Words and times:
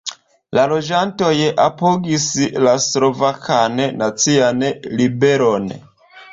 La 0.57 0.61
loĝantoj 0.69 1.33
apogis 1.65 2.25
la 2.65 2.75
Slovakan 2.87 3.79
Nacian 4.03 4.67
Ribelon. 4.99 5.73